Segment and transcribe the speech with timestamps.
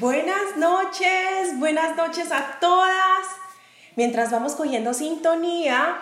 [0.00, 3.26] Buenas noches, buenas noches a todas.
[3.94, 5.98] Mientras vamos cogiendo sintonía,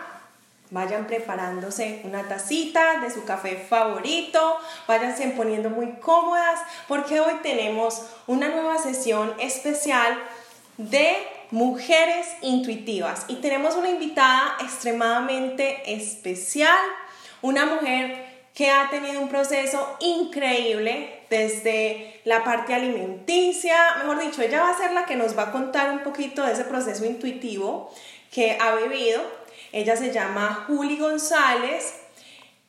[0.70, 8.02] vayan preparándose una tacita de su café favorito, váyanse poniendo muy cómodas porque hoy tenemos
[8.28, 10.16] una nueva sesión especial
[10.76, 11.16] de
[11.50, 16.78] mujeres intuitivas y tenemos una invitada extremadamente especial,
[17.42, 18.29] una mujer
[18.60, 24.76] que ha tenido un proceso increíble desde la parte alimenticia, mejor dicho, ella va a
[24.76, 27.90] ser la que nos va a contar un poquito de ese proceso intuitivo
[28.30, 29.22] que ha vivido.
[29.72, 32.02] Ella se llama Juli González.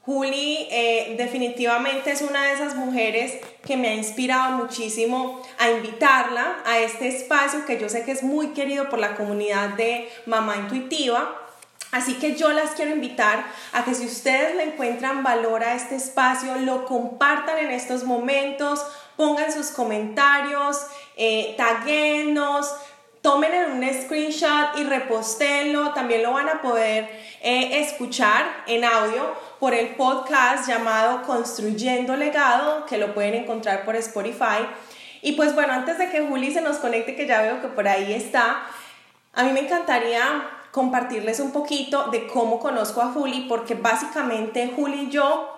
[0.05, 6.59] Juli eh, definitivamente es una de esas mujeres que me ha inspirado muchísimo a invitarla
[6.63, 10.55] a este espacio que yo sé que es muy querido por la comunidad de Mamá
[10.55, 11.40] Intuitiva
[11.91, 15.95] Así que yo las quiero invitar a que si ustedes le encuentran valor a este
[15.95, 18.85] espacio, lo compartan en estos momentos,
[19.17, 20.77] pongan sus comentarios,
[21.17, 22.73] eh, taguenos,
[23.21, 25.93] tomen un screenshot y repostenlo.
[25.93, 27.09] También lo van a poder
[27.41, 33.97] eh, escuchar en audio por el podcast llamado Construyendo Legado, que lo pueden encontrar por
[33.97, 34.65] Spotify.
[35.21, 37.87] Y pues bueno, antes de que Juli se nos conecte, que ya veo que por
[37.87, 38.63] ahí está,
[39.33, 45.07] a mí me encantaría compartirles un poquito de cómo conozco a Juli, porque básicamente Juli
[45.07, 45.57] y yo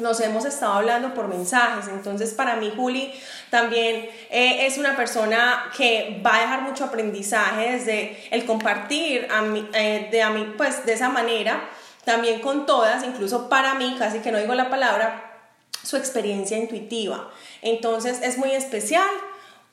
[0.00, 1.88] nos hemos estado hablando por mensajes.
[1.88, 3.12] Entonces, para mí, Juli
[3.50, 9.28] también eh, es una persona que va a dejar mucho aprendizaje desde el compartir
[9.74, 11.68] eh, de, pues, de esa manera,
[12.04, 15.38] también con todas, incluso para mí, casi que no digo la palabra,
[15.82, 17.30] su experiencia intuitiva.
[17.62, 19.08] Entonces, es muy especial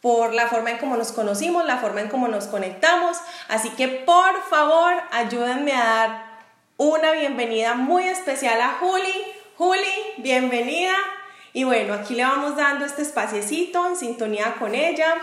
[0.02, 3.18] por la forma en cómo nos conocimos, la forma en cómo nos conectamos.
[3.48, 6.28] Así que por favor, ayúdenme a dar
[6.78, 9.34] una bienvenida muy especial a Juli.
[9.58, 10.96] Juli, bienvenida.
[11.54, 15.16] Y bueno, aquí le vamos dando este espaciecito en sintonía con ella.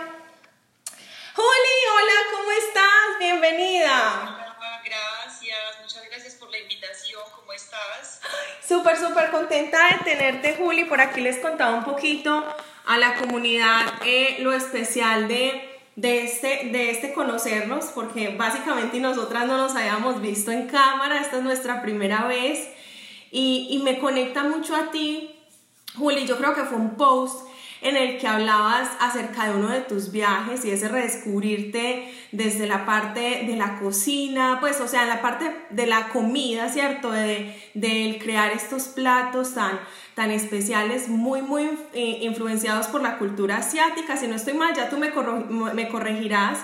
[1.35, 3.19] Juli, hola, ¿cómo estás?
[3.19, 4.41] Bienvenida.
[4.83, 7.21] Gracias, muchas gracias por la invitación.
[7.35, 8.21] ¿Cómo estás?
[8.67, 10.85] Súper, súper contenta de tenerte, Juli.
[10.85, 12.43] Por aquí les contaba un poquito
[12.85, 15.61] a la comunidad eh, lo especial de,
[15.95, 21.37] de, este, de este conocernos, porque básicamente nosotras no nos habíamos visto en cámara, esta
[21.37, 22.67] es nuestra primera vez,
[23.31, 25.31] y, y me conecta mucho a ti,
[25.97, 27.47] Juli, yo creo que fue un post
[27.85, 32.83] en el que hablabas acerca de uno de tus viajes y ese redescubrirte desde la
[32.83, 37.11] parte de la cocina, pues o sea, la parte de la comida, ¿cierto?
[37.11, 37.55] De,
[38.19, 39.79] crear estos platos tan,
[40.15, 44.17] tan especiales, muy, muy eh, influenciados por la cultura asiática.
[44.17, 45.11] Si no estoy mal, ya tú me,
[45.87, 46.57] corregirás,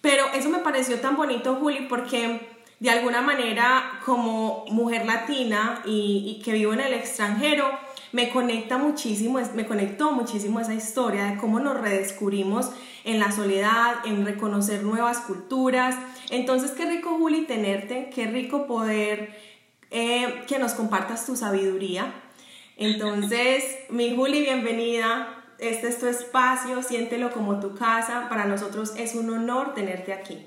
[0.00, 2.40] pero eso me pareció tan bonito, Juli, porque
[2.80, 7.85] de alguna manera como mujer latina y que vivo en el extranjero,
[8.16, 12.70] me conecta muchísimo, me conectó muchísimo esa historia de cómo nos redescubrimos
[13.04, 15.96] en la soledad, en reconocer nuevas culturas.
[16.30, 19.38] Entonces, qué rico, Juli, tenerte, qué rico poder
[19.90, 22.10] eh, que nos compartas tu sabiduría.
[22.78, 25.44] Entonces, mi Juli, bienvenida.
[25.58, 28.30] Este es tu espacio, siéntelo como tu casa.
[28.30, 30.46] Para nosotros es un honor tenerte aquí.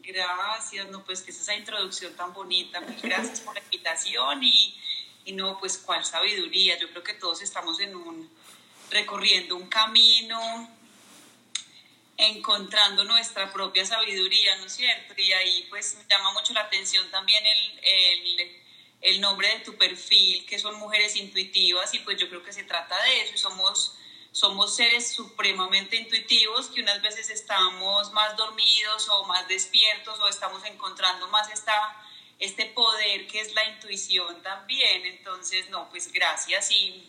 [0.00, 2.80] Gracias, no, pues que es esa introducción tan bonita.
[3.02, 4.74] gracias por la invitación y
[5.26, 6.78] y no, pues cuál sabiduría.
[6.78, 8.30] Yo creo que todos estamos en un,
[8.90, 10.70] recorriendo un camino,
[12.16, 15.14] encontrando nuestra propia sabiduría, ¿no es cierto?
[15.18, 18.62] Y ahí pues me llama mucho la atención también el, el,
[19.02, 22.64] el nombre de tu perfil, que son mujeres intuitivas, y pues yo creo que se
[22.64, 23.98] trata de eso, y somos
[24.30, 30.62] somos seres supremamente intuitivos que unas veces estamos más dormidos o más despiertos o estamos
[30.66, 31.72] encontrando más esta
[32.38, 35.06] este poder que es la intuición también.
[35.06, 37.04] Entonces, no, pues gracias y,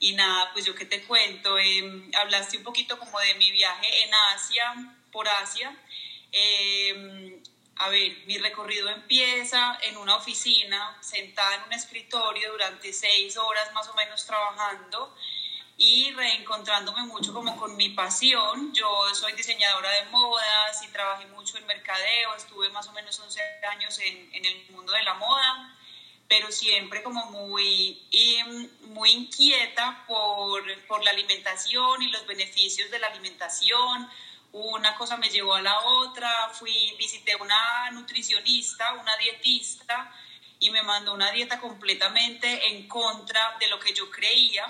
[0.00, 4.04] y nada, pues yo que te cuento, em, hablaste un poquito como de mi viaje
[4.04, 5.76] en Asia, por Asia.
[6.32, 7.42] Em,
[7.76, 13.72] a ver, mi recorrido empieza en una oficina, sentada en un escritorio durante seis horas
[13.72, 15.14] más o menos trabajando
[15.80, 18.74] y reencontrándome mucho como con mi pasión.
[18.74, 23.40] Yo soy diseñadora de modas y trabajé mucho en mercadeo, estuve más o menos 11
[23.70, 25.76] años en, en el mundo de la moda,
[26.28, 28.02] pero siempre como muy,
[28.88, 34.10] muy inquieta por, por la alimentación y los beneficios de la alimentación.
[34.50, 40.12] Una cosa me llevó a la otra, fui, visité una nutricionista, una dietista,
[40.58, 44.66] y me mandó una dieta completamente en contra de lo que yo creía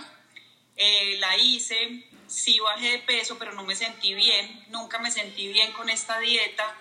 [0.79, 5.49] eh, la hice, sí bajé de peso, pero no me sentí bien, nunca me sentí
[5.49, 6.75] bien con esta dieta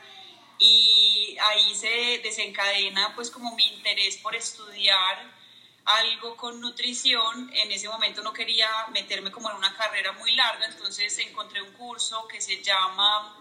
[0.59, 5.37] y ahí se desencadena pues como mi interés por estudiar
[5.85, 7.49] algo con nutrición.
[7.53, 11.71] En ese momento no quería meterme como en una carrera muy larga, entonces encontré un
[11.73, 13.35] curso que se llama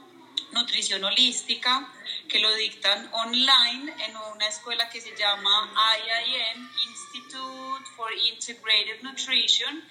[0.53, 1.93] Nutrición Holística,
[2.29, 9.83] que lo dictan online en una escuela que se llama IIN, Institute for Integrated Nutrition,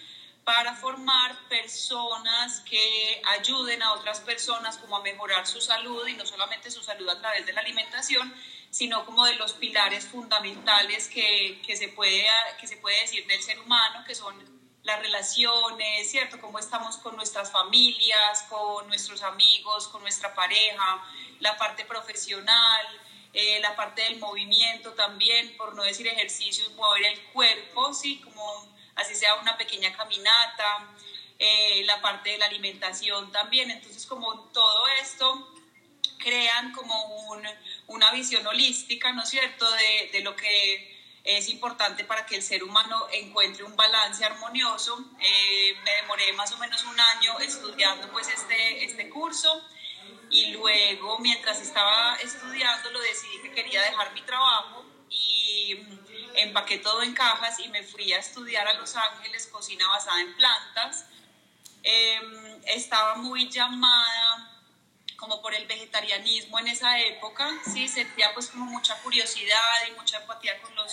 [0.46, 6.26] para formar personas que ayuden a otras personas como a mejorar su salud y no
[6.26, 8.32] solamente su salud a través de la alimentación,
[8.70, 12.28] sino como de los pilares fundamentales que, que, se puede,
[12.60, 14.36] que se puede decir del ser humano, que son
[14.84, 16.40] las relaciones, ¿cierto?
[16.40, 21.04] Cómo estamos con nuestras familias, con nuestros amigos, con nuestra pareja,
[21.40, 22.86] la parte profesional,
[23.34, 28.22] eh, la parte del movimiento también, por no decir ejercicios, mover el cuerpo, ¿sí?
[28.22, 30.88] Como así sea una pequeña caminata,
[31.38, 33.72] eh, la parte de la alimentación también.
[33.72, 35.52] Entonces, como todo esto
[36.18, 37.44] crean como un,
[37.88, 42.44] una visión holística, ¿no es cierto?, de, de, lo que es importante para que el
[42.44, 45.04] ser humano encuentre un balance armonioso.
[45.20, 49.62] Eh, me demoré más o menos un año estudiando pues este, este curso
[50.30, 55.76] y luego mientras estaba estudiando lo decidí que quería dejar mi trabajo y
[56.38, 60.36] empaqué todo en cajas y me fui a estudiar a Los Ángeles cocina basada en
[60.36, 61.06] plantas.
[61.84, 64.52] Em, estaba muy llamada
[65.18, 70.18] como por el vegetarianismo en esa época, sí, sentía pues como mucha curiosidad y mucha
[70.18, 70.92] empatía con los,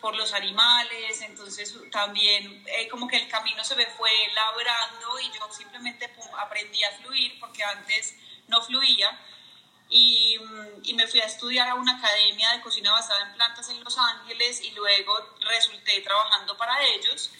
[0.00, 5.30] por los animales, entonces también eh, como que el camino se me fue labrando y
[5.32, 8.14] yo simplemente aprendí a fluir porque antes
[8.46, 9.18] no fluía
[9.90, 10.36] y,
[10.82, 13.96] y, me fui a estudiar a una academia de cocina basada en plantas en Los
[13.96, 17.30] Ángeles y luego resulté trabajando para ellos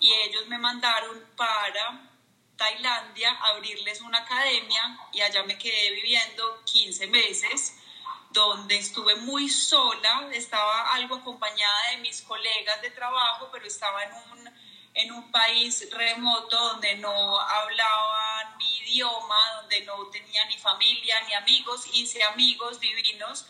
[0.00, 2.08] y ellos me mandaron para
[2.56, 7.74] Tailandia abrirles una academia y allá me quedé viviendo 15 meses
[8.30, 14.12] donde estuve muy sola, estaba algo acompañada de mis colegas de trabajo, pero estaba en
[14.12, 14.37] un,
[14.98, 21.34] en un país remoto donde no hablaban mi idioma, donde no tenía ni familia ni
[21.34, 23.46] amigos, hice amigos divinos,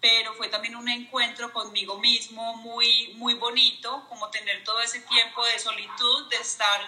[0.00, 5.44] pero fue también un encuentro conmigo mismo muy, muy bonito, como tener todo ese tiempo
[5.44, 6.80] de solitud, de estar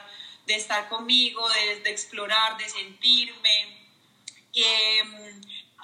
[0.46, 3.88] de estar conmigo, de, de explorar, de sentirme.
[4.52, 5.40] Em,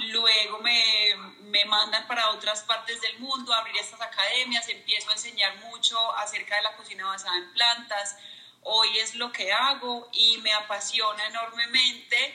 [0.08, 5.14] luego me, me, mandan para otras partes del mundo a abrir estas academias, empiezo a
[5.14, 8.17] enseñar mucho acerca de la cocina basada en plantas.
[8.62, 12.35] Hoy es lo que hago y me apasiona enormemente,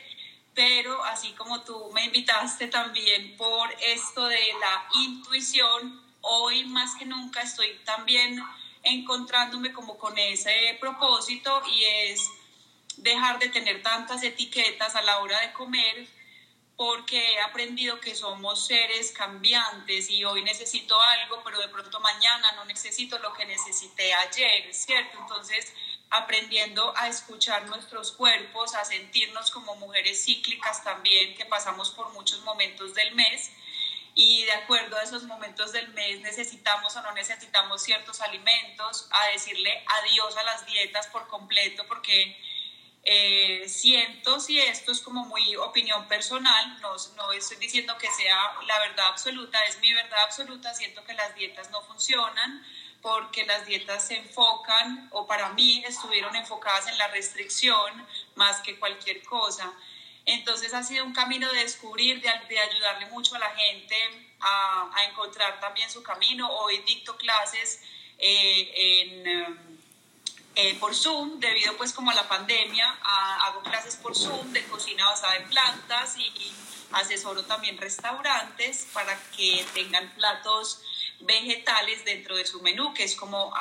[0.54, 7.06] pero así como tú me invitaste también por esto de la intuición, hoy más que
[7.06, 8.44] nunca estoy también
[8.84, 12.30] encontrándome como con ese propósito y es
[12.98, 16.08] dejar de tener tantas etiquetas a la hora de comer
[16.78, 22.52] porque he aprendido que somos seres cambiantes y hoy necesito algo, pero de pronto mañana
[22.54, 25.18] no necesito lo que necesité ayer, ¿cierto?
[25.20, 25.72] Entonces,
[26.10, 32.42] aprendiendo a escuchar nuestros cuerpos, a sentirnos como mujeres cíclicas también, que pasamos por muchos
[32.42, 33.52] momentos del mes
[34.14, 39.28] y de acuerdo a esos momentos del mes necesitamos o no necesitamos ciertos alimentos, a
[39.32, 42.38] decirle adiós a las dietas por completo porque
[43.08, 48.56] eh, siento si esto es como muy opinión personal, no, no estoy diciendo que sea
[48.66, 52.66] la verdad absoluta, es mi verdad absoluta, siento que las dietas no funcionan
[53.04, 58.80] porque las dietas se enfocan o para mí estuvieron enfocadas en la restricción más que
[58.80, 59.72] cualquier cosa.
[60.26, 63.96] Entonces ha sido un camino de descubrir, de, de ayudarle mucho a la gente
[64.40, 66.50] a, a, encontrar también su camino.
[66.50, 67.84] Hoy dicto clases
[68.18, 69.65] eh, en,
[70.56, 72.98] eh, por Zoom, debido pues como a la pandemia,
[73.46, 76.54] hago clases por Zoom de cocina basada en plantas y, y
[76.92, 80.82] asesoro también restaurantes para que tengan platos
[81.22, 83.54] vegetales dentro de su menú, que es como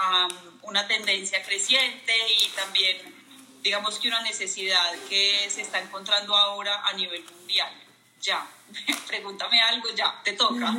[0.63, 3.15] una tendencia creciente y también
[3.63, 7.73] digamos que una necesidad que se está encontrando ahora a nivel mundial.
[8.21, 8.47] Ya,
[9.07, 10.75] pregúntame algo, ya, te toca.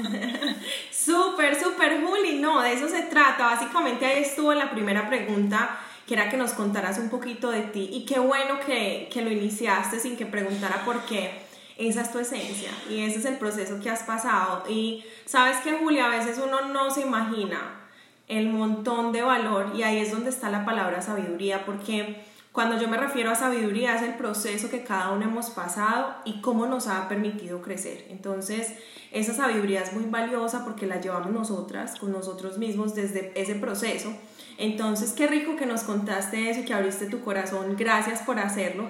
[0.91, 3.45] súper, súper, Juli, no, de eso se trata.
[3.48, 7.89] Básicamente ahí estuvo la primera pregunta, que era que nos contaras un poquito de ti.
[7.91, 11.45] Y qué bueno que, que lo iniciaste sin que preguntara por qué.
[11.77, 14.63] Esa es tu esencia y ese es el proceso que has pasado.
[14.69, 17.81] Y sabes que, Juli, a veces uno no se imagina
[18.27, 22.88] el montón de valor y ahí es donde está la palabra sabiduría, porque cuando yo
[22.88, 26.88] me refiero a sabiduría es el proceso que cada uno hemos pasado y cómo nos
[26.88, 28.05] ha permitido crecer.
[28.09, 28.74] Entonces,
[29.12, 34.13] esa sabiduría es muy valiosa porque la llevamos nosotras, con nosotros mismos desde ese proceso.
[34.57, 37.75] Entonces, qué rico que nos contaste eso y que abriste tu corazón.
[37.77, 38.89] Gracias por hacerlo.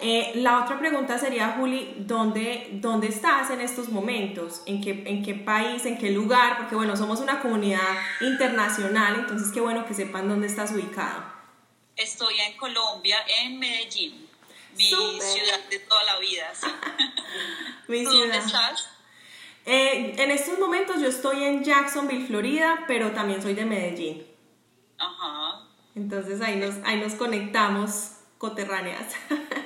[0.00, 4.62] Eh, la otra pregunta sería, Juli, ¿dónde, ¿dónde estás en estos momentos?
[4.66, 5.86] ¿En qué, ¿En qué país?
[5.86, 6.58] ¿En qué lugar?
[6.58, 11.24] Porque bueno, somos una comunidad internacional, entonces qué bueno que sepan dónde estás ubicado.
[11.96, 14.28] Estoy en Colombia, en Medellín,
[14.76, 16.52] mi ciudad de toda la vida.
[17.88, 18.88] mi ¿Dónde estás?
[19.64, 24.33] Eh, en estos momentos yo estoy en Jacksonville, Florida, pero también soy de Medellín.
[25.94, 29.06] Entonces ahí nos, ahí nos conectamos coterráneas.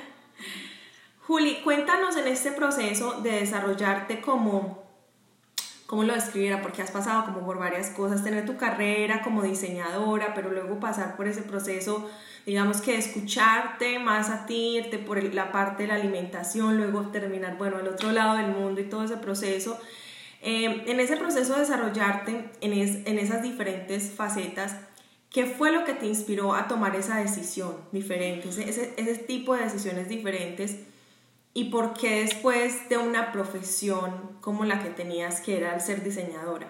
[1.29, 4.83] Juli, cuéntanos en este proceso de desarrollarte como,
[5.85, 6.61] ¿cómo lo describiera?
[6.61, 11.15] Porque has pasado como por varias cosas, tener tu carrera como diseñadora, pero luego pasar
[11.15, 12.09] por ese proceso,
[12.45, 17.57] digamos que escucharte más a ti, irte por la parte de la alimentación, luego terminar,
[17.57, 19.79] bueno, al otro lado del mundo y todo ese proceso.
[20.41, 24.75] Eh, en ese proceso de desarrollarte en, en esas diferentes facetas,
[25.31, 29.63] ¿Qué fue lo que te inspiró a tomar esa decisión diferente, ese, ese, tipo de
[29.63, 30.77] decisiones diferentes?
[31.53, 36.03] ¿Y por qué después de una profesión como la que tenías, que era el ser
[36.03, 36.67] diseñadora?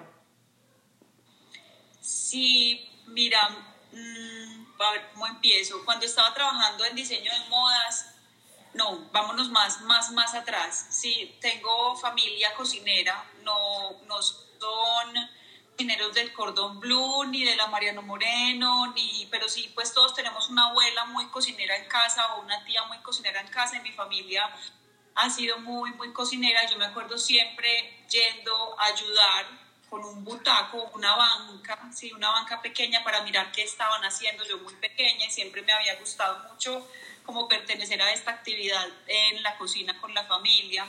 [2.02, 3.40] Sí, mira,
[3.94, 5.84] mm, a ver cómo empiezo.
[5.86, 8.14] Cuando estaba trabajando en diseño de modas,
[8.74, 10.88] no, vámonos más, más, más atrás.
[10.90, 15.30] Sí, tengo familia cocinera, no, no son
[15.80, 20.50] cocineros del Cordón Blue, ni de la Mariano Moreno, ni, pero sí, pues todos tenemos
[20.50, 23.78] una abuela muy cocinera en casa o una tía muy cocinera en casa.
[23.78, 24.54] En mi familia
[25.16, 26.70] ha sido muy, muy cocinera.
[26.70, 29.46] Yo me acuerdo siempre yendo a ayudar
[29.90, 34.46] con un butaco, una banca, sí, una banca pequeña para mirar qué estaban haciendo.
[34.46, 36.86] Yo muy pequeña y siempre me había gustado mucho
[37.24, 40.86] como pertenecer a esta actividad en la cocina con la familia.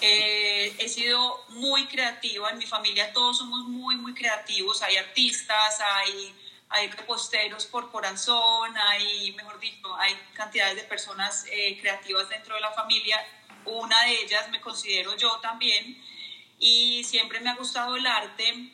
[0.00, 3.12] Eh, he sido muy creativa, en mi familia.
[3.12, 6.34] Todos somos muy, muy creativos, hay artistas, hay,
[6.68, 12.60] hay reposteros por corazón, hay, mejor dicho, hay cantidades de personas eh, creativas dentro de
[12.60, 13.24] la familia,
[13.64, 16.02] una de ellas me considero yo también,
[16.58, 18.72] y siempre me ha gustado el arte,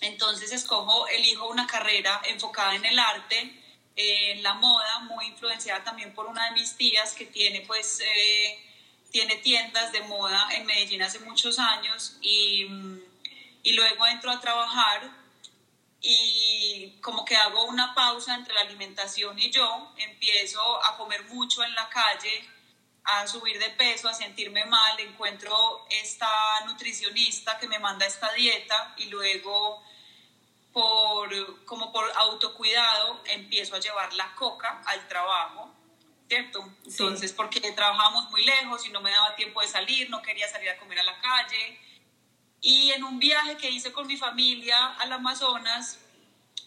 [0.00, 3.62] entonces escojo, elijo una carrera enfocada en el arte,
[3.96, 8.00] en la moda, muy influenciada también por una de mis tías que tiene pues...
[8.00, 8.62] Eh,
[9.10, 12.66] tiene tiendas de moda en Medellín hace muchos años y,
[13.62, 15.10] y luego entro a trabajar
[16.00, 21.64] y como que hago una pausa entre la alimentación y yo, empiezo a comer mucho
[21.64, 22.48] en la calle,
[23.04, 26.28] a subir de peso, a sentirme mal, encuentro esta
[26.66, 29.82] nutricionista que me manda esta dieta y luego
[30.72, 35.75] por como por autocuidado empiezo a llevar la coca al trabajo
[36.28, 36.72] ¿cierto?
[36.84, 40.70] Entonces, porque trabajábamos muy lejos y no me daba tiempo de salir, no quería salir
[40.70, 41.78] a comer a la calle.
[42.60, 46.00] Y en un viaje que hice con mi familia al Amazonas,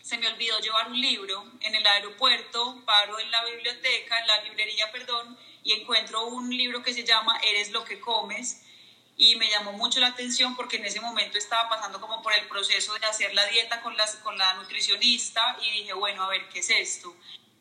[0.02, 4.44] se me olvidó llevar un libro en el aeropuerto, paro en la biblioteca, en la
[4.44, 8.64] librería, perdón, y encuentro un libro que se llama Eres lo que comes
[9.18, 12.48] y me llamó mucho la atención porque en ese momento estaba pasando como por el
[12.48, 16.48] proceso de hacer la dieta con, las, con la nutricionista y dije, bueno, a ver,
[16.48, 17.14] ¿qué es esto?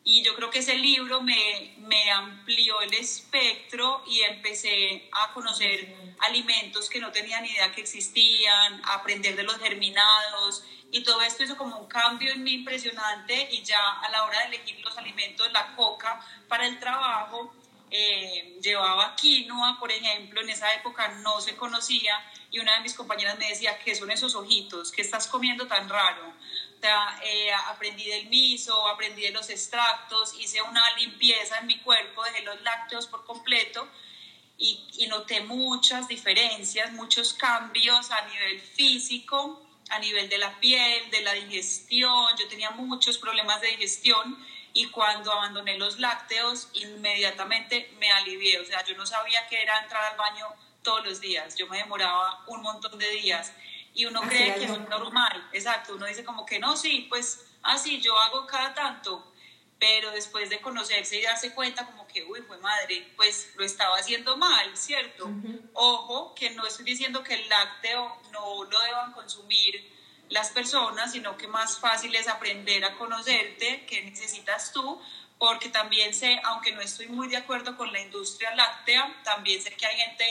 [0.05, 5.95] Y yo creo que ese libro me, me amplió el espectro y empecé a conocer
[6.21, 11.21] alimentos que no tenía ni idea que existían, a aprender de los germinados y todo
[11.21, 14.81] esto hizo como un cambio en mí impresionante y ya a la hora de elegir
[14.81, 17.53] los alimentos, la coca para el trabajo,
[17.91, 22.15] eh, llevaba quinoa, por ejemplo, en esa época no se conocía
[22.51, 24.91] y una de mis compañeras me decía, ¿qué son esos ojitos?
[24.91, 26.33] ¿Qué estás comiendo tan raro?
[26.83, 32.43] Eh, aprendí del miso, aprendí de los extractos, hice una limpieza en mi cuerpo, dejé
[32.43, 33.89] los lácteos por completo
[34.57, 41.11] y, y noté muchas diferencias, muchos cambios a nivel físico, a nivel de la piel,
[41.11, 42.37] de la digestión.
[42.39, 44.39] Yo tenía muchos problemas de digestión
[44.73, 48.61] y cuando abandoné los lácteos inmediatamente me alivié.
[48.61, 50.47] O sea, yo no sabía que era entrar al baño
[50.83, 51.57] todos los días.
[51.57, 53.53] Yo me demoraba un montón de días
[53.99, 57.97] y uno cree que es normal, exacto, uno dice como que no, sí, pues así
[57.97, 59.33] ah, yo hago cada tanto,
[59.77, 63.97] pero después de conocerse y darse cuenta como que, uy, fue madre, pues lo estaba
[63.97, 65.29] haciendo mal, ¿cierto?
[65.73, 69.93] Ojo, que no estoy diciendo que el lácteo no lo deban consumir
[70.29, 75.03] las personas, sino que más fácil es aprender a conocerte, qué necesitas tú,
[75.39, 79.75] porque también sé, aunque no estoy muy de acuerdo con la industria láctea, también sé
[79.75, 80.25] que hay gente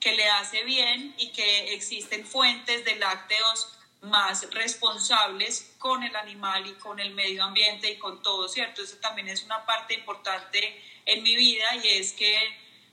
[0.00, 6.66] que le hace bien y que existen fuentes de lácteos más responsables con el animal
[6.66, 8.82] y con el medio ambiente y con todo, ¿cierto?
[8.82, 12.38] Eso también es una parte importante en mi vida y es que,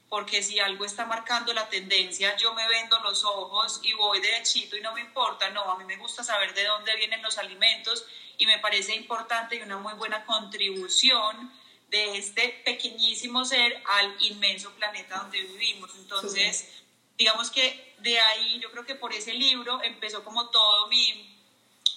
[0.09, 4.75] porque si algo está marcando la tendencia, yo me vendo los ojos y voy derechito
[4.77, 8.05] y no me importa, no, a mí me gusta saber de dónde vienen los alimentos
[8.37, 11.51] y me parece importante y una muy buena contribución
[11.89, 15.91] de este pequeñísimo ser al inmenso planeta donde vivimos.
[15.95, 16.84] Entonces,
[17.17, 21.39] digamos que de ahí yo creo que por ese libro empezó como todo mi,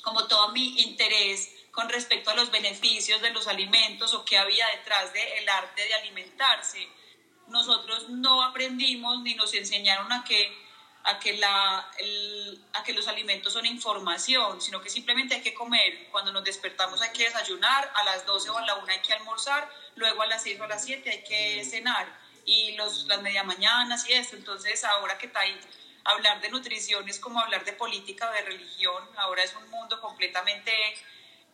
[0.02, 4.66] como todo mi interés con respecto a los beneficios de los alimentos o qué había
[4.76, 6.88] detrás del arte de alimentarse.
[7.48, 10.56] Nosotros no aprendimos ni nos enseñaron a que,
[11.04, 11.90] a, que la,
[12.72, 16.08] a que los alimentos son información, sino que simplemente hay que comer.
[16.10, 19.12] Cuando nos despertamos hay que desayunar, a las 12 o a la 1 hay que
[19.12, 23.20] almorzar, luego a las 6 o a las 7 hay que cenar y los, las
[23.20, 24.34] media mañanas y esto.
[24.34, 25.60] Entonces ahora que ahí
[26.04, 29.04] hablar de nutrición es como hablar de política o de religión.
[29.16, 30.72] Ahora es un mundo completamente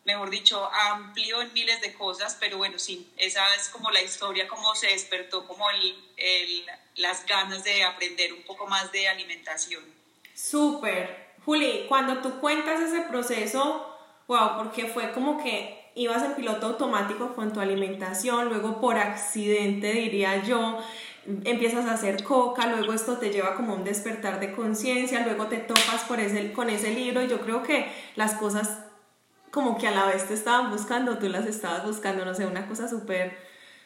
[0.04, 4.46] mejor dicho, amplio en miles de cosas, pero bueno, sí, esa es como la historia,
[4.46, 9.82] cómo se despertó como el, el, las ganas de aprender un poco más de alimentación.
[10.34, 11.32] Súper.
[11.44, 17.34] Juli, cuando tú cuentas ese proceso, wow, porque fue como que ibas en piloto automático
[17.34, 20.78] con tu alimentación, luego por accidente, diría yo,
[21.44, 25.58] empiezas a hacer coca, luego esto te lleva como un despertar de conciencia, luego te
[25.58, 27.86] topas por ese, con ese libro y yo creo que
[28.16, 28.78] las cosas
[29.54, 32.66] como que a la vez te estaban buscando, tú las estabas buscando, no sé, una
[32.66, 33.38] cosa súper,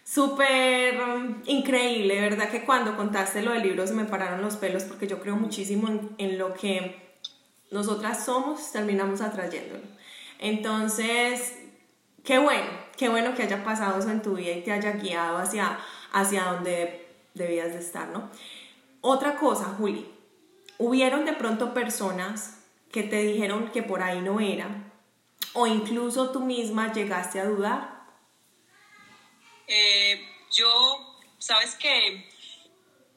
[0.02, 2.48] súper um, increíble, ¿verdad?
[2.48, 5.88] Que cuando contaste lo del libro se me pararon los pelos porque yo creo muchísimo
[6.16, 7.18] en, lo que
[7.70, 9.84] nosotras somos, terminamos atrayéndolo.
[10.38, 11.57] Entonces,
[12.28, 12.68] qué bueno,
[12.98, 15.80] qué bueno que haya pasado eso en tu vida y te haya guiado hacia,
[16.12, 18.30] hacia donde debías de estar, ¿no?
[19.00, 20.06] Otra cosa, Juli,
[20.76, 22.60] hubieron de pronto personas
[22.92, 24.68] que te dijeron que por ahí no era,
[25.54, 28.02] o incluso tú misma llegaste a dudar?
[29.66, 30.20] Eh,
[30.52, 32.28] yo, sabes que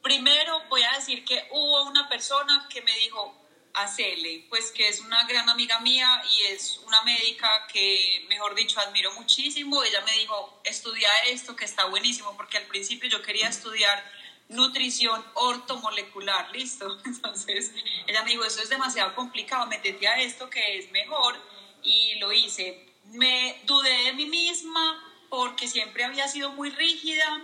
[0.02, 3.34] primero voy a decir que hubo una persona que me dijo,
[3.74, 8.80] hacele, pues que es una gran amiga mía y es una médica que, mejor dicho,
[8.80, 9.82] admiro muchísimo.
[9.82, 14.04] Ella me dijo, estudia esto, que está buenísimo, porque al principio yo quería estudiar
[14.48, 16.98] nutrición ortomolecular, listo.
[17.04, 17.72] Entonces,
[18.06, 21.36] ella me dijo, eso es demasiado complicado, metete a esto que es mejor
[21.82, 22.86] y lo hice.
[23.04, 27.42] Me dudé de mí misma porque siempre había sido muy rígida,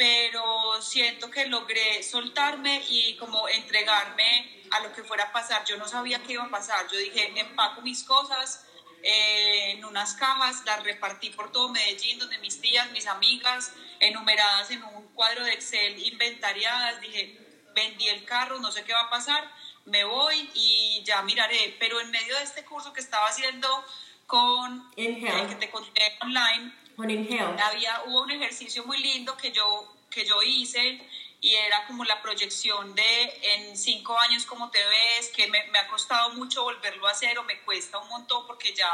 [0.00, 5.62] pero siento que logré soltarme y como entregarme a lo que fuera a pasar.
[5.66, 6.86] Yo no sabía qué iba a pasar.
[6.90, 8.64] Yo dije, empaco mis cosas
[9.02, 14.70] eh, en unas cajas, las repartí por todo Medellín, donde mis tías, mis amigas, enumeradas
[14.70, 16.98] en un cuadro de Excel, inventariadas.
[17.02, 17.38] Dije,
[17.74, 19.52] vendí el carro, no sé qué va a pasar
[19.86, 21.76] me voy y ya miraré.
[21.78, 23.68] Pero en medio de este curso que estaba haciendo
[24.26, 30.24] con el que te conté online, había, hubo un ejercicio muy lindo que yo, que
[30.24, 31.00] yo hice
[31.40, 35.78] y era como la proyección de en cinco años cómo te ves, que me, me,
[35.78, 38.90] ha costado mucho volverlo a hacer o me cuesta un montón porque ya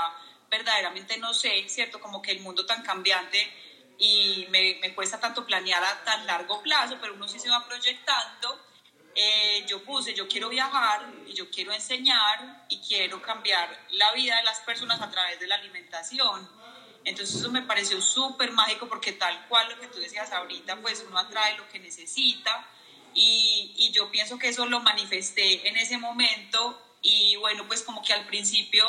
[0.49, 2.01] verdaderamente no sé, ¿cierto?
[2.01, 3.53] Como que el mundo tan cambiante
[3.99, 7.67] y me, me cuesta tanto planear a tan largo plazo, pero uno sí se va
[7.67, 8.67] proyectando
[9.19, 14.37] eh, yo puse, yo quiero viajar y yo quiero enseñar y quiero cambiar la vida
[14.37, 16.47] de las personas a través de la alimentación.
[17.07, 21.05] Entonces eso me pareció súper mágico porque tal cual lo que tú decías ahorita, pues
[21.07, 22.69] uno atrae lo que necesita
[23.15, 28.03] y, y yo pienso que eso lo manifesté en ese momento y bueno, pues como
[28.03, 28.85] que al principio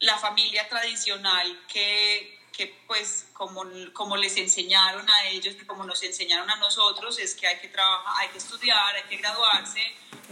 [0.00, 6.02] la familia tradicional que, que pues como, como les enseñaron a ellos y como nos
[6.02, 9.80] enseñaron a nosotros es que hay que trabajar, hay que estudiar, hay que graduarse,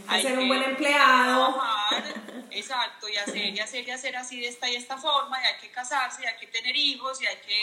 [0.06, 1.52] hay que ser un buen empleado.
[1.52, 1.77] Trabajar,
[2.58, 5.60] exacto, y hacer y hacer y hacer así de esta y esta forma, y hay
[5.60, 7.62] que casarse, y hay que tener hijos, y hay que...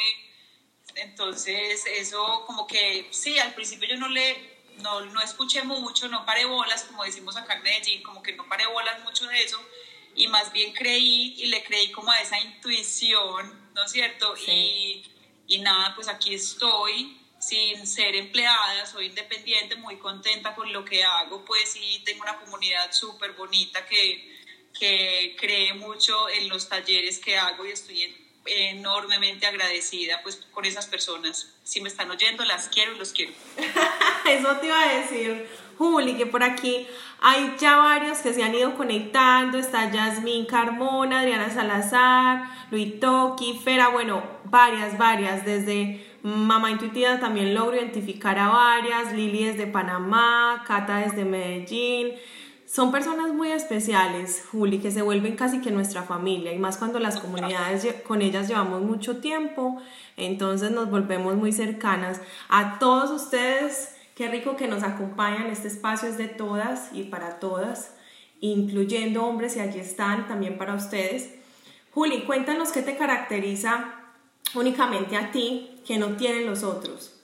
[0.95, 6.25] Entonces, eso como que, sí, al principio yo no le, no, no escuché mucho, no
[6.25, 9.59] paré bolas, como decimos acá en Medellín, como que no paré bolas mucho de eso,
[10.15, 14.35] y más bien creí y le creí como a esa intuición ¿no es cierto?
[14.47, 15.03] Y,
[15.47, 21.03] y nada, pues aquí estoy sin ser empleada, soy independiente, muy contenta con lo que
[21.03, 24.34] hago, pues sí, tengo una comunidad súper bonita que,
[24.77, 28.13] que cree mucho en los talleres que hago y estoy
[28.45, 31.53] enormemente agradecida pues con esas personas.
[31.63, 33.33] Si me están oyendo, las quiero y los quiero.
[34.29, 36.87] Eso te iba a decir, Juli, que por aquí
[37.21, 39.57] hay ya varios que se han ido conectando.
[39.57, 45.43] Está Yasmín Carmona, Adriana Salazar, Luis Toki, Fera, bueno, varias, varias.
[45.45, 49.13] Desde Mamá Intuitiva también logro identificar a varias.
[49.13, 52.13] Lili desde Panamá, Cata desde Medellín.
[52.75, 56.99] Son personas muy especiales, Juli, que se vuelven casi que nuestra familia, y más cuando
[56.99, 59.81] las comunidades con ellas llevamos mucho tiempo,
[60.17, 62.19] entonces nos volvemos muy cercanas.
[62.49, 65.47] A todos ustedes Qué rico que nos acompañan.
[65.47, 67.91] Este espacio es de todas y para todas,
[68.39, 71.35] incluyendo hombres y allí están también para ustedes.
[71.91, 73.93] Juli, cuéntanos qué te caracteriza
[74.53, 77.14] únicamente a ti que no tienen los otros.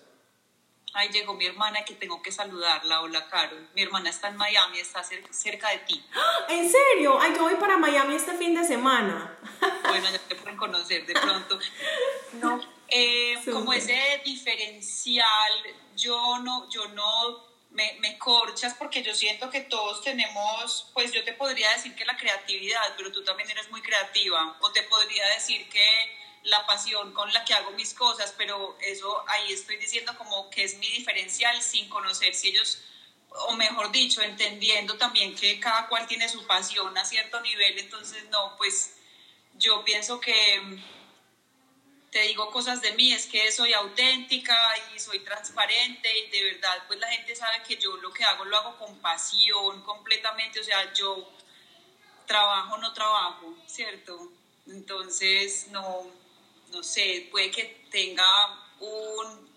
[0.94, 3.02] Ay, llegó mi hermana que tengo que saludarla.
[3.02, 3.56] Hola, Caro.
[3.74, 6.04] Mi hermana está en Miami, está cerca, de ti.
[6.50, 7.18] ¿En serio?
[7.20, 9.38] Ay, yo voy para Miami este fin de semana.
[9.88, 11.60] Bueno, ya te pueden conocer de pronto.
[12.34, 15.52] No, eh, como ese diferencial,
[15.98, 21.26] yo no, yo no me, me, corchas porque yo siento que todos tenemos, pues yo
[21.26, 25.28] te podría decir que la creatividad, pero tú también eres muy creativa, o te podría
[25.34, 30.18] decir que la pasión con la que hago mis cosas, pero eso ahí estoy diciendo
[30.18, 32.80] como que es mi diferencial sin conocer si ellos,
[33.30, 38.28] o mejor dicho, entendiendo también que cada cual tiene su pasión a cierto nivel, entonces
[38.30, 38.96] no, pues
[39.56, 40.82] yo pienso que
[42.12, 44.58] te digo cosas de mí, es que soy auténtica
[44.94, 48.44] y soy transparente y de verdad pues la gente sabe que yo lo que hago
[48.44, 51.32] lo hago con pasión completamente, o sea, yo
[52.26, 54.32] trabajo, no trabajo, ¿cierto?
[54.68, 56.06] Entonces, no,
[56.72, 58.26] no sé, puede que tenga
[58.80, 59.50] un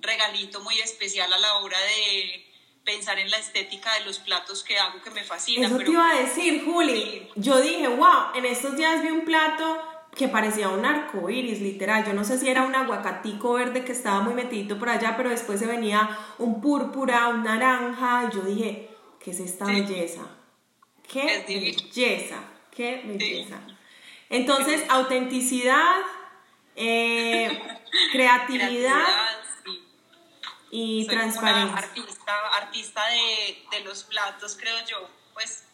[0.00, 2.46] regalito muy especial a la hora de
[2.84, 5.66] pensar en la estética de los platos que hago que me fascina.
[5.66, 7.28] Eso te iba a decir, Juli.
[7.34, 9.82] Yo dije, wow, en estos días vi un plato
[10.14, 12.06] que parecía un arco iris, literal.
[12.06, 15.28] Yo no sé si era un aguacatico verde que estaba muy metidito por allá, pero
[15.30, 18.88] después se venía un púrpura, un naranja, y yo dije,
[19.20, 20.22] ¿qué es esta belleza?
[21.06, 22.42] ¡Qué belleza!
[22.70, 23.60] ¡Qué belleza!
[24.30, 25.96] Entonces, autenticidad,
[26.76, 27.80] eh,
[28.12, 29.04] creatividad,
[30.70, 31.78] y transparencia.
[31.78, 35.08] artista, artista de, de los platos, creo yo.
[35.32, 35.64] Pues.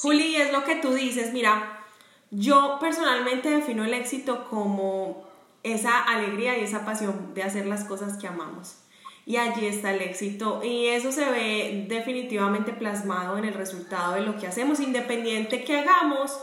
[0.00, 1.84] Juli, es lo que tú dices, mira,
[2.30, 5.28] yo personalmente defino el éxito como
[5.62, 8.78] esa alegría y esa pasión de hacer las cosas que amamos.
[9.26, 14.20] Y allí está el éxito y eso se ve definitivamente plasmado en el resultado de
[14.20, 14.80] lo que hacemos.
[14.80, 16.38] Independiente que hagamos,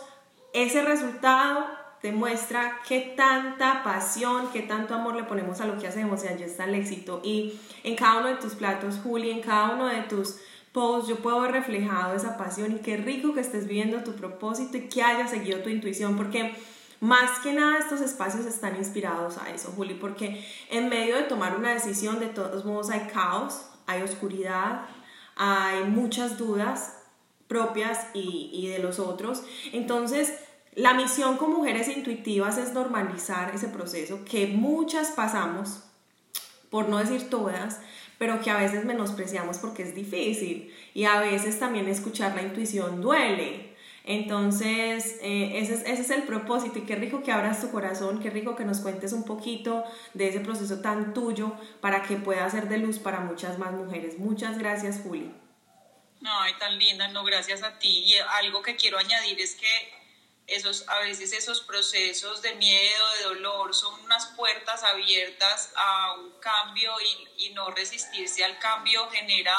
[0.54, 6.24] ese resultado demuestra qué tanta pasión, qué tanto amor le ponemos a lo que hacemos
[6.24, 7.22] y allí está el éxito.
[7.24, 10.38] Y en cada uno de tus platos, Juli, en cada uno de tus
[10.72, 14.78] post, yo puedo ver reflejado esa pasión y qué rico que estés viviendo tu propósito
[14.78, 16.56] y que hayas seguido tu intuición, porque
[17.02, 21.58] más que nada estos espacios están inspirados a eso, Juli, porque en medio de tomar
[21.58, 24.86] una decisión, de todos modos hay caos, hay oscuridad,
[25.36, 26.98] hay muchas dudas
[27.48, 29.44] propias y, y de los otros.
[29.74, 30.34] Entonces,
[30.74, 35.84] la misión con mujeres intuitivas es normalizar ese proceso que muchas pasamos,
[36.70, 37.80] por no decir todas,
[38.18, 43.02] pero que a veces menospreciamos porque es difícil y a veces también escuchar la intuición
[43.02, 43.76] duele.
[44.04, 48.20] Entonces, eh, ese, es, ese, es, el propósito y qué rico que abras tu corazón,
[48.20, 52.50] qué rico que nos cuentes un poquito de ese proceso tan tuyo para que pueda
[52.50, 54.18] ser de luz para muchas más mujeres.
[54.18, 55.32] Muchas gracias, Juli.
[56.24, 58.06] Ay, tan linda, no, gracias a ti.
[58.06, 60.01] Y algo que quiero añadir es que
[60.52, 66.32] esos, a veces esos procesos de miedo, de dolor, son unas puertas abiertas a un
[66.40, 66.94] cambio
[67.38, 69.56] y, y no resistirse al cambio genera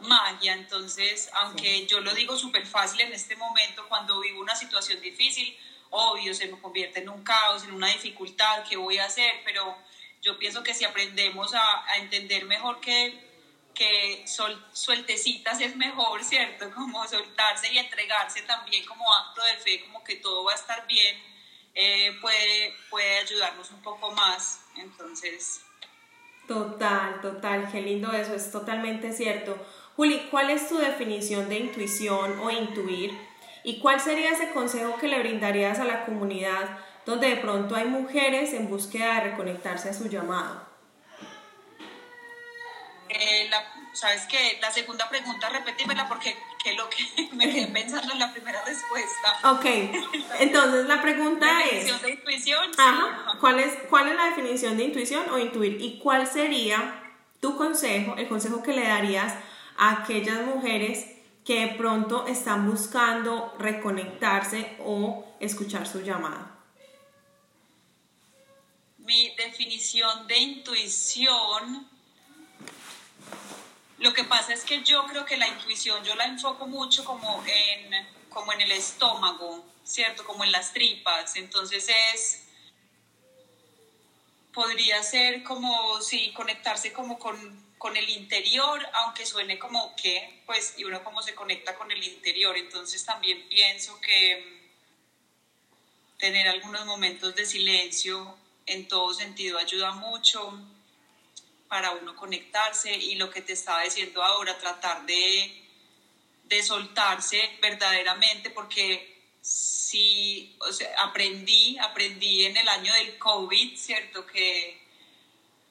[0.00, 0.54] magia.
[0.54, 5.56] Entonces, aunque yo lo digo súper fácil en este momento, cuando vivo una situación difícil,
[5.90, 9.42] obvio, se me convierte en un caos, en una dificultad, ¿qué voy a hacer?
[9.44, 9.76] Pero
[10.22, 13.31] yo pienso que si aprendemos a, a entender mejor que
[13.74, 16.70] que sol, sueltecitas es mejor, ¿cierto?
[16.74, 20.86] Como soltarse y entregarse también como acto de fe, como que todo va a estar
[20.86, 21.16] bien,
[21.74, 24.60] eh, puede, puede ayudarnos un poco más.
[24.76, 25.62] Entonces...
[26.46, 29.56] Total, total, qué lindo eso, es totalmente cierto.
[29.96, 33.16] Juli, ¿cuál es tu definición de intuición o intuir?
[33.64, 37.86] ¿Y cuál sería ese consejo que le brindarías a la comunidad donde de pronto hay
[37.86, 40.71] mujeres en búsqueda de reconectarse a su llamado?
[43.12, 44.58] Eh, la, ¿Sabes qué?
[44.60, 49.50] La segunda pregunta, repetímela porque que lo que me quedé pensando en la primera respuesta.
[49.50, 49.66] Ok,
[50.40, 51.70] entonces la pregunta ¿La es...
[51.70, 52.70] definición de intuición?
[52.78, 55.80] Ajá, ¿cuál es, ¿cuál es la definición de intuición o intuir?
[55.80, 57.02] ¿Y cuál sería
[57.40, 59.34] tu consejo, el consejo que le darías
[59.76, 61.06] a aquellas mujeres
[61.44, 66.48] que de pronto están buscando reconectarse o escuchar su llamada?
[68.98, 71.90] Mi definición de intuición
[74.02, 77.42] lo que pasa es que yo creo que la intuición yo la enfoco mucho como
[77.46, 80.24] en, como en el estómago, ¿cierto?
[80.24, 81.36] Como en las tripas.
[81.36, 82.42] Entonces es,
[84.52, 90.74] podría ser como, sí, conectarse como con, con el interior, aunque suene como que, pues,
[90.78, 92.56] y uno como se conecta con el interior.
[92.56, 94.72] Entonces también pienso que
[96.18, 100.58] tener algunos momentos de silencio en todo sentido ayuda mucho
[101.72, 105.64] para uno conectarse y lo que te estaba diciendo ahora, tratar de,
[106.44, 114.26] de soltarse verdaderamente, porque sí, o sea, aprendí, aprendí en el año del COVID, ¿cierto?
[114.26, 114.82] Que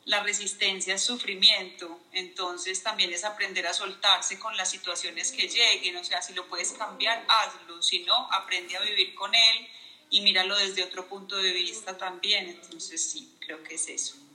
[0.05, 5.97] la resistencia es sufrimiento, entonces también es aprender a soltarse con las situaciones que lleguen,
[5.97, 9.67] o sea, si lo puedes cambiar, hazlo, si no, aprende a vivir con él
[10.09, 14.30] y míralo desde otro punto de vista también, entonces sí, creo que es eso.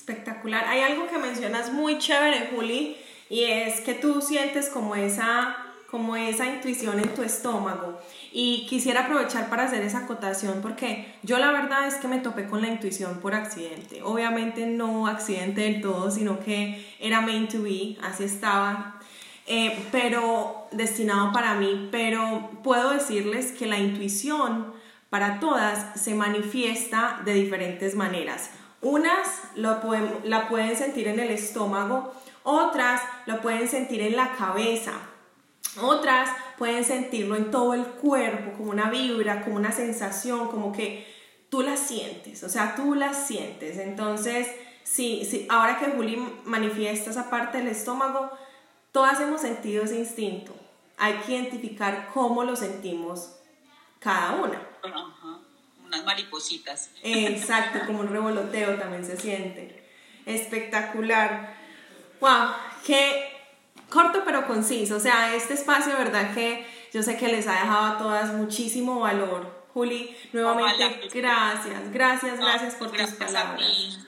[0.00, 0.64] Espectacular.
[0.66, 2.96] Hay algo que mencionas muy chévere, Juli,
[3.28, 5.54] y es que tú sientes como esa,
[5.90, 8.00] como esa intuición en tu estómago.
[8.32, 12.46] Y quisiera aprovechar para hacer esa acotación porque yo la verdad es que me topé
[12.46, 14.02] con la intuición por accidente.
[14.02, 18.98] Obviamente no accidente del todo, sino que era meant to be, así estaba.
[19.46, 21.90] Eh, pero destinado para mí.
[21.92, 24.72] Pero puedo decirles que la intuición
[25.10, 28.50] para todas se manifiesta de diferentes maneras.
[28.82, 29.80] Unas la
[30.48, 34.92] pueden sentir en el estómago, otras lo pueden sentir en la cabeza,
[35.80, 41.06] otras pueden sentirlo en todo el cuerpo, como una vibra, como una sensación, como que
[41.50, 43.76] tú la sientes, o sea, tú la sientes.
[43.78, 44.48] Entonces,
[44.82, 48.30] sí, sí, ahora que Juli manifiesta esa parte del estómago,
[48.92, 50.54] todas hemos sentido ese instinto.
[50.96, 53.36] Hay que identificar cómo lo sentimos
[53.98, 54.60] cada una.
[55.90, 56.90] Unas maripositas.
[57.02, 59.84] Exacto, como un revoloteo también se siente.
[60.24, 61.56] Espectacular.
[62.20, 62.50] Wow,
[62.86, 63.28] qué
[63.88, 64.96] corto pero conciso.
[64.96, 69.00] O sea, este espacio, verdad que yo sé que les ha dejado a todas muchísimo
[69.00, 69.60] valor.
[69.74, 73.98] Juli, nuevamente, gracias, gracias, gracias por tus palabras.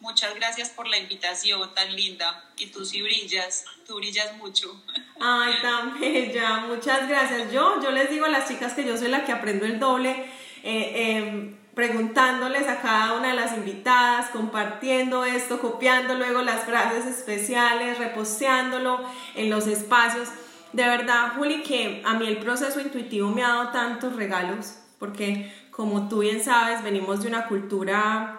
[0.00, 2.50] Muchas gracias por la invitación tan linda.
[2.56, 4.80] Y tú sí brillas, tú brillas mucho.
[5.20, 7.52] Ay, tan bella, muchas gracias.
[7.52, 10.30] Yo, yo les digo a las chicas que yo soy la que aprendo el doble.
[10.70, 17.06] Eh, em, preguntándoles a cada una de las invitadas, compartiendo esto, copiando luego las frases
[17.06, 19.00] especiales, reposteándolo
[19.34, 20.28] en los espacios.
[20.74, 25.50] De verdad, Juli, que a mí el proceso intuitivo me ha dado tantos regalos, porque
[25.70, 28.38] como tú bien sabes, venimos de una cultura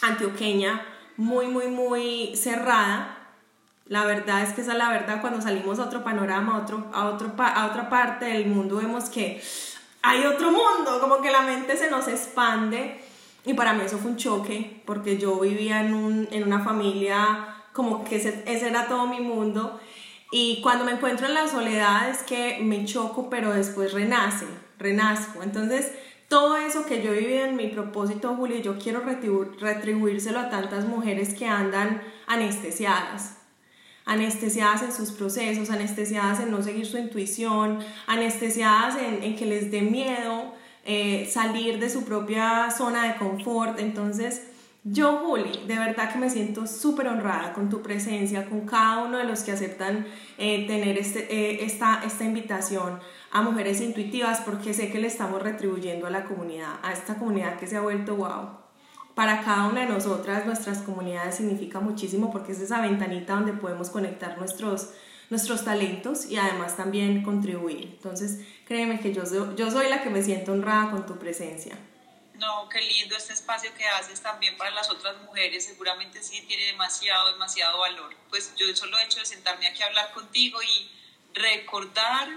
[0.00, 0.80] antioqueña
[1.16, 3.18] muy, muy, muy cerrada.
[3.86, 6.88] La verdad es que esa es la verdad, cuando salimos a otro panorama, a, otro,
[6.94, 9.42] a, otro, a otra parte del mundo, vemos que
[10.04, 13.00] hay otro mundo, como que la mente se nos expande.
[13.46, 17.54] Y para mí eso fue un choque, porque yo vivía en, un, en una familia
[17.72, 19.80] como que ese, era todo mi mundo.
[20.30, 24.46] Y cuando me encuentro en la soledad es que me choco, pero después renace,
[24.78, 25.42] renazco.
[25.42, 25.92] Entonces,
[26.28, 29.02] todo eso que yo vivido en mi propósito, Julio, yo quiero
[29.60, 33.38] retribuírselo a tantas mujeres que andan anestesiadas,
[34.04, 39.80] anestesiadas en sus procesos, anestesiadas en no seguir su intuición, anestesiadas en, que les dé
[39.80, 40.52] miedo
[40.84, 43.78] eh, salir de su propia zona de confort.
[43.78, 44.42] Entonces,
[44.84, 49.16] yo, Juli, de verdad que me siento súper honrada con tu presencia, con cada uno
[49.16, 54.74] de los que aceptan eh, tener este, eh, esta, esta invitación a mujeres intuitivas, porque
[54.74, 58.16] sé que le estamos retribuyendo a la comunidad, a esta comunidad que se ha vuelto
[58.16, 58.63] wow
[59.14, 63.90] para cada una de nosotras, nuestras comunidades significa muchísimo porque es esa ventanita donde podemos
[63.90, 64.90] conectar nuestros,
[65.30, 67.84] nuestros talentos y además también contribuir.
[67.84, 69.22] Entonces, créeme que yo,
[69.54, 71.78] yo soy la que me siento honrada con tu presencia.
[72.34, 75.64] No, qué lindo este espacio que haces también para las otras mujeres.
[75.64, 78.12] Seguramente sí tiene demasiado, demasiado valor.
[78.28, 80.90] Pues yo solo he hecho de sentarme aquí a hablar contigo y
[81.34, 82.28] recordar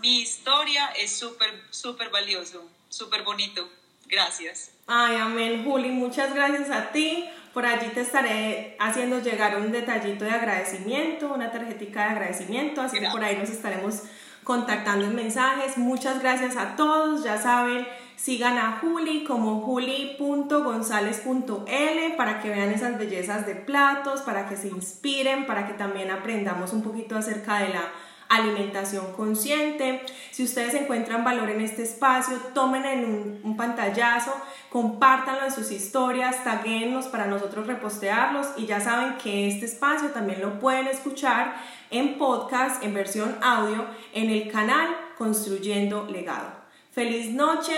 [0.00, 3.68] mi historia es súper, súper valioso, súper bonito.
[4.12, 4.70] Gracias.
[4.86, 7.24] Ay, amén, Juli, muchas gracias a ti.
[7.54, 13.00] Por allí te estaré haciendo llegar un detallito de agradecimiento, una tarjetita de agradecimiento, así
[13.00, 14.02] que por ahí nos estaremos
[14.44, 15.78] contactando en mensajes.
[15.78, 22.98] Muchas gracias a todos, ya saben, sigan a Juli como juli.gonzález.l para que vean esas
[22.98, 27.70] bellezas de platos, para que se inspiren, para que también aprendamos un poquito acerca de
[27.70, 27.90] la
[28.36, 30.02] alimentación consciente.
[30.30, 34.32] Si ustedes encuentran valor en este espacio, tomen en un, pantallazo,
[34.70, 40.40] compártanlo en sus historias, taguenlos para nosotros repostearlos y ya saben que este espacio también
[40.40, 41.54] lo pueden escuchar
[41.90, 46.50] en podcast, en versión audio, en el canal Construyendo Legado.
[46.92, 47.74] Feliz noche,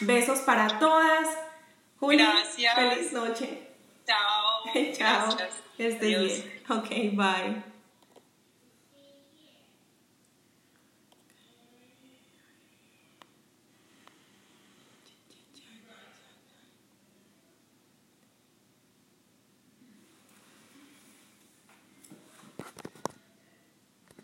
[0.00, 1.28] besos para todas.
[2.00, 2.74] Gracias.
[2.74, 3.68] Feliz noche.
[4.06, 4.64] Chao.
[4.96, 5.36] Chao.
[5.76, 6.60] Que bien.
[6.68, 7.69] Ok, bye.